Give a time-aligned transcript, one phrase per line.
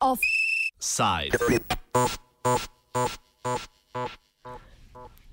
[0.00, 1.38] Offside.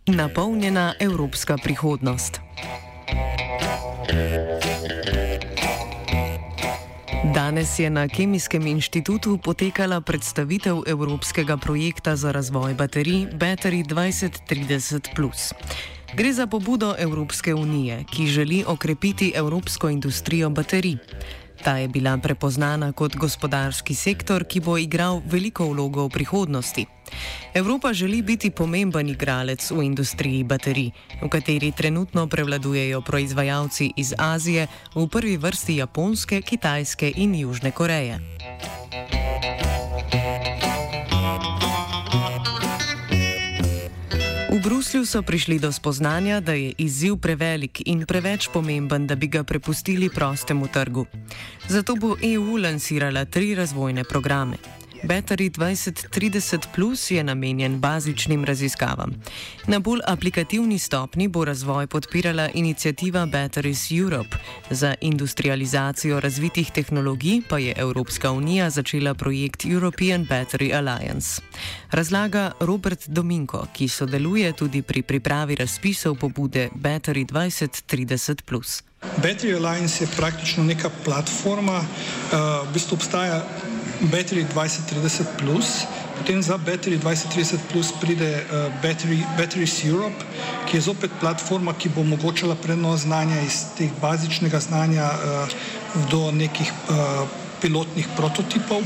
[0.07, 2.44] Napolnjena evropska prihodnost.
[7.35, 15.53] Danes je na Kemijskem inštitutu potekala predstavitev evropskega projekta za razvoj baterij Battery 2030.
[16.15, 20.97] Gre za pobudo Evropske unije, ki želi okrepiti evropsko industrijo baterij.
[21.65, 26.85] Ta je bila prepoznana kot gospodarski sektor, ki bo igral veliko vlogo v prihodnosti.
[27.53, 34.67] Evropa želi biti pomemben igralec v industriji baterij, v kateri trenutno prevladujejo proizvajalci iz Azije,
[34.95, 38.19] v prvi vrsti Japonske, Kitajske in Južne Koreje.
[44.65, 49.43] Bruslju so prišli do spoznanja, da je izziv prevelik in preveč pomemben, da bi ga
[49.43, 51.05] prepustili prostemu trgu.
[51.67, 54.57] Zato bo EU lansirala tri razvojne programe.
[55.05, 59.13] Battery 2030 Plus je namenjen bazičnim raziskavam.
[59.67, 64.37] Na bolj aplikativni stopni bo razvoj podpirala inicijativa Batteries Europe.
[64.69, 71.41] Za industrializacijo razvitih tehnologij pa je Evropska unija začela projekt European Battery Alliance.
[71.91, 78.83] Razlaga Robert Dominko, ki sodeluje tudi pri pripravi razpisov pobude Battery 2030 Plus.
[79.17, 83.43] Battery Alliance je praktično neka platforma, uh, v bistvu obstaja
[84.01, 90.19] Battery 2030, plus, potem za Battery 2030 plus pride uh, Battery, Batteries Europe,
[90.67, 95.47] ki je zopet platforma, ki bo omogočala prenos znanja iz teh bazičnega znanja uh,
[96.11, 97.23] do nekih uh,
[97.61, 98.83] pilotnih prototipov.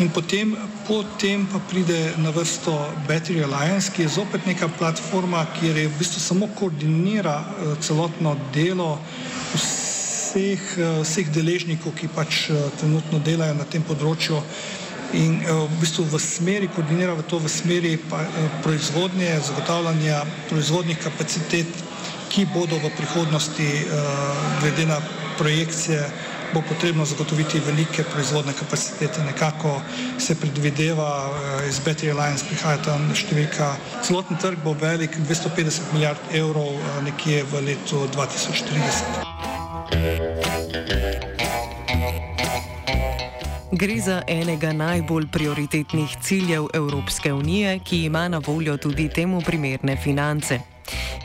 [0.00, 0.56] In potem,
[0.88, 2.72] potem pa pride na vrsto
[3.08, 8.34] Battery Alliance, ki je zopet neka platforma, kjer je v bistvu samo koordinira uh, celotno
[8.54, 8.98] delo
[10.32, 14.40] vseh, eh, vseh deležnikov, ki pač eh, trenutno delajo na tem področju
[15.12, 17.98] in eh, v bistvu v smeri, koordinira v to v smeri
[18.64, 21.68] proizvodnje, zagotavljanja proizvodnih kapacitet,
[22.32, 23.66] ki bodo v prihodnosti
[24.62, 24.96] glede na
[25.36, 26.00] projekcije
[26.54, 29.24] bo potrebno zagotoviti velike proizvodne kapacitete.
[29.24, 29.80] Nekako
[30.18, 31.28] se predvideva,
[31.68, 33.74] iz Battery Alliance prihaja tam številka,
[34.04, 39.31] celoten trg bo velik 250 milijard evrov nekje v letu 2040.
[43.72, 49.96] Gre za enega najbolj prioritetnih ciljev Evropske unije, ki ima na voljo tudi temu primerne
[49.96, 50.60] finance.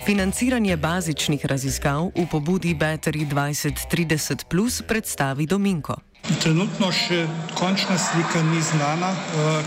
[0.05, 5.95] Financiranje bazičnih raziskav v pobudi Battery 2030 Plus predstavi Dominko.
[6.41, 9.63] Trenutno še končna slika ni znana, eh,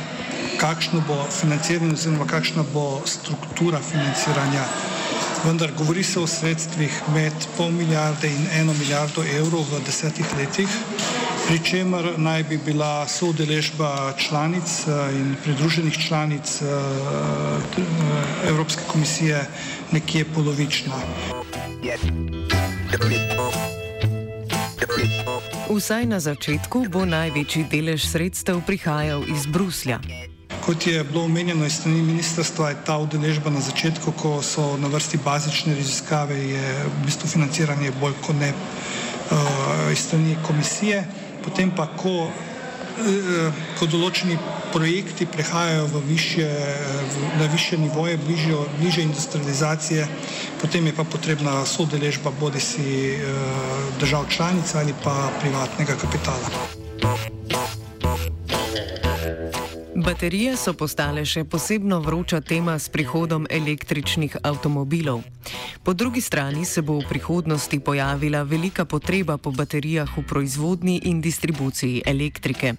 [0.61, 4.65] kakšno bo financiranje oziroma kakšna bo struktura financiranja
[5.45, 10.69] vendar govori se o sredstvih med pol milijarde in eno milijardo evrov v desetih letih,
[11.49, 16.67] pri čemer naj bi bila soudeležba članic eh, in pridruženih članic eh,
[18.49, 19.47] Evropske komisije
[19.93, 21.01] nekje polovična.
[25.71, 30.01] Vsaj na začetku bo največji delež sredstev prihajal iz Bruslja.
[30.71, 34.87] Kot je bilo omenjeno iz strani ministrstva, je ta udeležba na začetku, ko so na
[34.87, 41.03] vrsti bazične raziskave, je v bistvu financiranje bolj kot ne uh, iz strani komisije.
[41.43, 44.39] Potem pa, ko, uh, ko določeni
[44.71, 46.47] projekti prehajajo v više,
[47.17, 50.07] v, na više nivoje, bližjo, bliže industrializacije,
[50.63, 56.71] potem je pa potrebna sodeležba bodi si uh, držav članic ali pa privatnega kapitala.
[60.01, 65.21] Baterije so postale še posebno vroča tema s prihodom električnih avtomobilov.
[65.85, 71.21] Po drugi strani se bo v prihodnosti pojavila velika potreba po baterijah v proizvodnji in
[71.21, 72.75] distribuciji elektrike.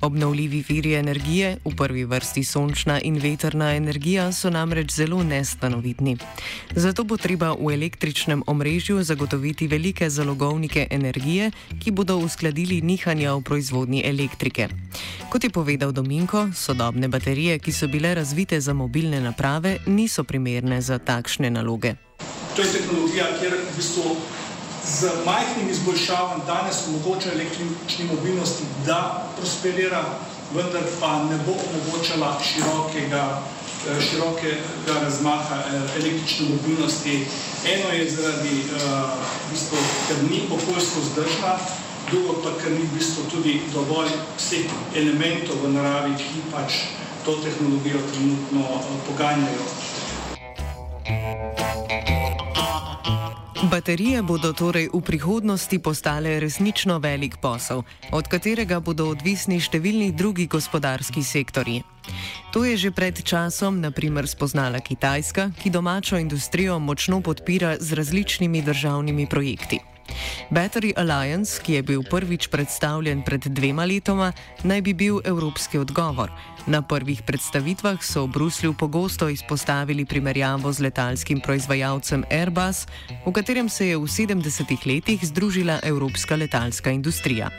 [0.00, 6.16] Obnovljivi viri energije, v prvi vrsti sončna in veterna energija, so namreč zelo nestanovitni.
[6.74, 13.42] Zato bo treba v električnem omrežju zagotoviti velike zalogovnike energije, ki bodo uskladili nihanja v
[13.42, 14.68] proizvodnji elektrike.
[15.30, 20.80] Kot je povedal Dominko, sodobne baterije, ki so bile razvite za mobilne naprave, niso primerne
[20.80, 21.94] za takšne naloge.
[22.56, 24.16] To je tehnologija, kjer v bistvu
[24.86, 30.04] z majhnim izboljšavam danes omogoča električni mobilnosti, da prosperira,
[30.54, 33.24] vendar pa ne bo omogočala širokega,
[33.88, 37.26] eh, širokega razmaha eh, električne mobilnosti.
[37.74, 38.78] Eno je zaradi, eh,
[39.48, 39.76] v bistvu,
[40.08, 41.58] ker ni okoljsko zdržna,
[42.10, 46.86] drugo pa, ker ni v bistvu tudi dovolj vseh elementov v naravi, ki pač
[47.26, 48.62] to tehnologijo trenutno
[49.06, 49.66] poganjajo.
[53.66, 57.82] Baterije bodo torej v prihodnosti postale resnično velik posel,
[58.14, 61.82] od katerega bodo odvisni številni drugi gospodarski sektori.
[62.54, 68.62] To je že pred časom, naprimer, spoznala Kitajska, ki domačo industrijo močno podpira z različnimi
[68.62, 69.95] državnimi projekti.
[70.50, 74.32] Battery Alliance, ki je bil prvič predstavljen pred dvema letoma,
[74.62, 76.30] naj bi bil evropski odgovor.
[76.66, 82.86] Na prvih predstavitvah so v Bruslju pogosto izpostavili primerjavo z letalskim proizvajalcem Airbus,
[83.26, 87.50] v katerem se je v 70-ih letih združila evropska letalska industrija.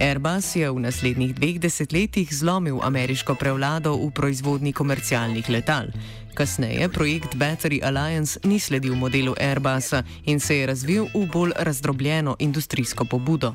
[0.00, 5.94] Airbus je v naslednjih dveh desetletjih zlomil ameriško prevlado v proizvodni komercialnih letal.
[6.34, 12.36] Kasneje projekt Battery Alliance ni sledil modelu Airbusa in se je razvil v bolj razdrobljeno
[12.38, 13.54] industrijsko pobudo.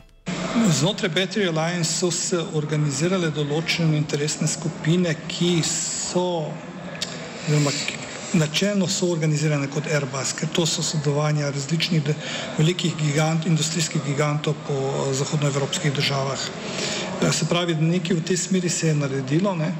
[0.80, 6.52] Znotraj Battery Alliance so se organizirale določene interesne skupine, ki so
[8.36, 12.04] načelno so organizirane kot Airbus, ker to so sodelovanja različnih
[12.58, 16.48] velikih gigant, industrijskih gigantov po zahodnoevropskih državah.
[17.32, 19.72] Se pravi, nekaj v tej smeri se je naredilo, ne?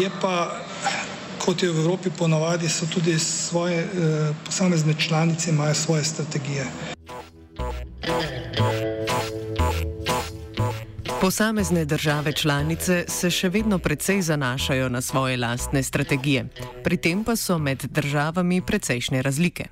[0.00, 0.63] je pa
[1.44, 3.88] kot je v Evropi ponavadi, so tudi svoje eh,
[4.44, 6.64] posamezne članice, imajo svoje strategije.
[11.20, 16.48] Posamezne države članice se še vedno precej zanašajo na svoje lastne strategije,
[16.84, 19.64] pri tem pa so med državami precejšnje razlike.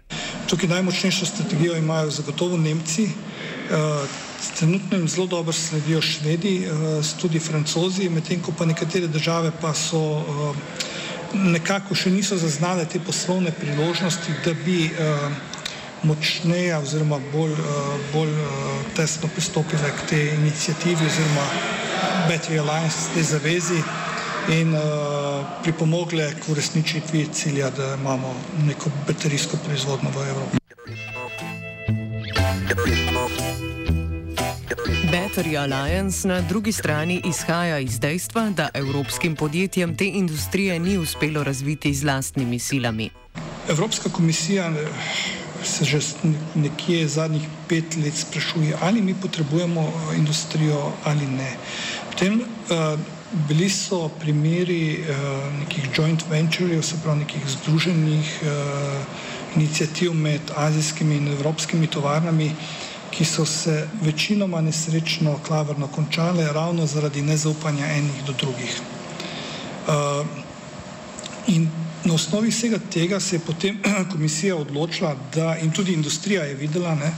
[0.49, 4.07] Tukaj najmočnejšo strategijo imajo zagotovo Nemci, eh,
[4.59, 6.71] trenutno jim zelo dobro sledijo Švedi, eh,
[7.21, 10.25] tudi Francozi, medtem ko pa nekatere države pa so
[11.35, 15.33] nekako še niso zaznale te poslovne priložnosti, da bi uh,
[16.03, 18.49] močneje oziroma bolj, uh, bolj uh,
[18.97, 21.47] tesno pristopile k tej inicijativi oziroma
[22.29, 23.83] Battery Alliance, tej zavezi
[24.53, 24.83] in uh,
[25.63, 28.35] pripomogle k uresničitvi cilja, da imamo
[28.67, 30.62] neko baterijsko proizvodno v Evropi.
[35.33, 41.45] Battery Alliance na drugi strani izhaja iz dejstva, da evropskim podjetjem te industrije ni uspelo
[41.45, 43.11] razviti z lastnimi silami.
[43.69, 44.87] Evropska komisija eh,
[45.65, 46.01] se že
[46.55, 51.57] nekje zadnjih pet let sprašuje, ali mi potrebujemo eh, industrijo ali ne.
[52.11, 53.01] Potem, uh,
[53.49, 58.49] bili so primeri uh, nekih joint venturev, se pravi nekih združenih uh,
[59.57, 66.87] inicijativ med azijskimi in evropskimi tovarnami, uh, ki so se večinoma nesrečno klavrno končale ravno
[66.87, 68.81] zaradi nezaupanja enih do drugih.
[69.87, 70.27] Uh,
[71.47, 71.69] in
[72.05, 73.79] na osnovi vsega tega se je potem
[74.13, 77.13] komisija odločila, da in tudi industrija je videla, ne,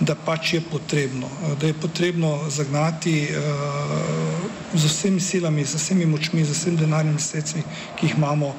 [0.00, 1.28] da pač je potrebno,
[1.60, 7.62] da je potrebno zagnati uh, z vsemi silami, z vsemi močmi, z vsemi denarnimi sredstvi,
[8.00, 8.54] ki jih imamo,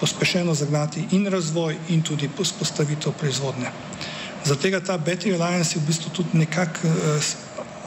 [0.00, 2.28] pospešeno zagnati in razvoj in tudi
[2.58, 3.72] postavitev proizvodne.
[3.72, 4.15] Uh,
[4.46, 6.90] Zato ta Battery Alliance je v bistvu tudi nekak uh,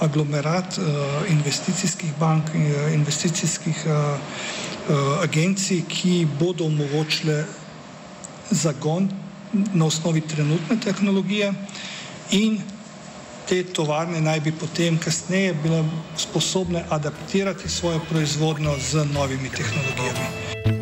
[0.03, 0.83] aglomerat uh,
[1.31, 4.19] investicijskih bank uh, investicijskih uh,
[4.89, 7.45] uh, agencij, ki bodo omogočile
[8.51, 9.07] zagon
[9.73, 11.53] na osnovi trenutne tehnologije
[12.31, 12.59] in
[13.47, 15.83] te tovarne naj bi potem kasneje bile
[16.17, 20.78] sposobne adaptirati svojo proizvodnjo z novimi tehnologijami.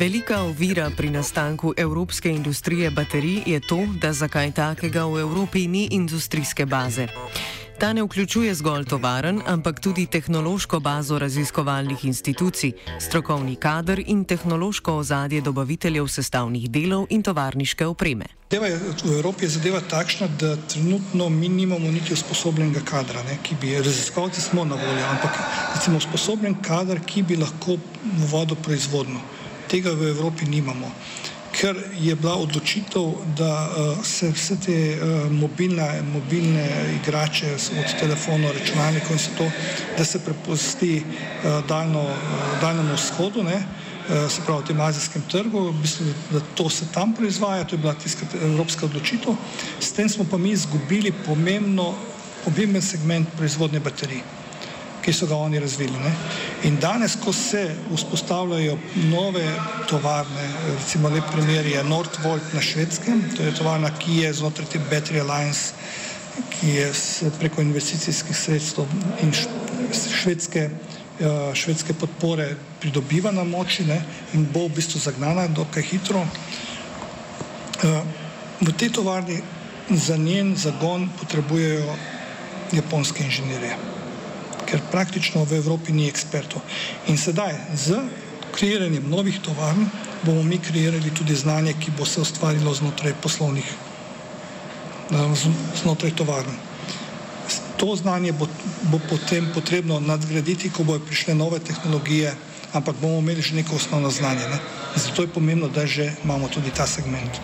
[0.00, 5.66] Velika ovira pri nastanku evropske industrije baterij je to, da za kaj takega v Evropi
[5.66, 7.06] ni industrijske baze.
[7.78, 14.94] Ta ne vključuje zgolj tovaren, ampak tudi tehnološko bazo raziskovalnih institucij, strokovni kader in tehnološko
[14.94, 18.24] ozadje dobaviteljev sestavnih delov in tovarniške opreme.
[18.50, 18.60] Je,
[19.04, 23.76] v Evropi je zadeva takšna, da trenutno mi nimamo niti usposobljenega kadra, ne, ki bi
[23.76, 25.36] raziskovalci smo na voljo, ampak
[25.74, 27.76] recimo usposobljen kader, ki bi lahko
[28.32, 29.20] vodil proizvodno
[29.70, 30.90] tega v Evropi nimamo.
[31.50, 36.66] Ker je bila odločitev, da uh, se vse te uh, mobilne, mobilne
[37.00, 39.50] igrače od telefona, računalnikov in vse to,
[39.98, 42.06] da se prepusti uh, daljno,
[42.60, 43.62] daljnemu vzhodu, ne,
[44.10, 47.92] se pravi, tem azijskem trgu, v bistvu, da to se tam proizvaja, to je bila
[47.94, 49.36] tiska evropska odločitev.
[49.78, 51.92] S tem smo pa mi izgubili pomembno,
[52.44, 54.22] pomemben segment proizvodnje baterij
[55.02, 55.98] ki so ga oni razvili.
[55.98, 56.12] Ne.
[56.62, 59.46] In danes, ko se vzpostavljajo nove
[59.88, 60.48] tovarne,
[60.78, 65.22] recimo lep primer je Nordvolt na švedskem, to je tovarna, ki je znotraj te Battery
[65.22, 65.72] Alliance,
[66.50, 66.90] ki je
[67.38, 68.84] preko investicijskih sredstev
[69.22, 69.32] in
[70.22, 70.66] švedske,
[71.20, 72.50] eh, švedske podpore
[72.80, 74.02] pridobiva na moči ne,
[74.34, 76.26] in bo v bistvu zagnana dokaj hitro.
[77.84, 78.02] Eh,
[78.60, 79.40] v tej tovarni
[79.90, 81.96] za njen zagon potrebujejo
[82.72, 83.99] japonske inženirje
[84.70, 86.62] ker praktično v Evropi ni ekspertov.
[87.10, 87.98] In sedaj z
[88.54, 89.88] kreiranjem novih tovarn
[90.22, 93.66] bomo mi kreirali tudi znanje, ki bo se ustvarilo znotraj poslovnih,
[95.82, 96.54] znotraj tovarn.
[97.80, 98.46] To znanje bo,
[98.92, 102.34] bo potem potrebno nadgraditi, ko bojo prišle nove tehnologije,
[102.72, 104.46] ampak bomo imeli že neko osnovno znanje.
[104.52, 104.58] Ne?
[104.96, 107.40] Zato je pomembno, da že imamo tudi ta segment.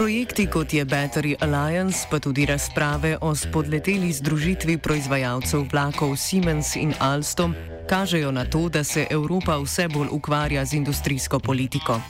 [0.00, 6.94] Projekti kot je Battery Alliance, pa tudi razprave o spodleteli združitvi proizvajalcev vlakov Siemens in
[6.98, 7.52] Alstom
[7.88, 12.00] kažejo na to, da se Evropa vse bolj ukvarja z industrijsko politiko.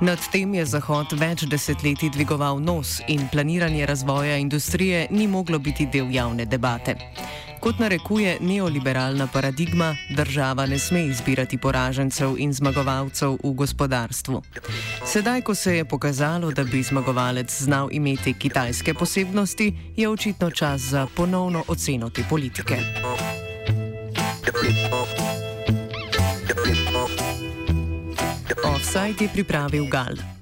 [0.00, 5.86] Nad tem je Zahod več desetletij dvigoval nos in planiranje razvoja industrije ni moglo biti
[5.86, 6.96] del javne debate.
[7.64, 14.42] Kot narekuje neoliberalna paradigma, država ne sme izbirati poražencev in zmagovalcev v gospodarstvu.
[15.04, 20.80] Sedaj, ko se je pokazalo, da bi zmagovalec znal imeti kitajske posebnosti, je očitno čas
[20.80, 22.76] za ponovno oceno te politike.
[28.64, 30.34] Offside je pripravil Gal.